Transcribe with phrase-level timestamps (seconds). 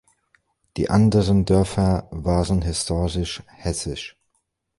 [0.77, 4.17] Die anderen Dörfer waren historisch hessisch.